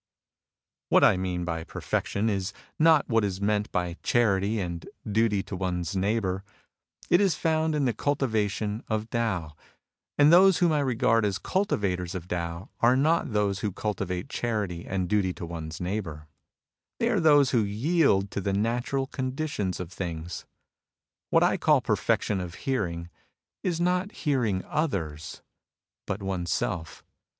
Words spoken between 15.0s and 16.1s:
duty to one's neigh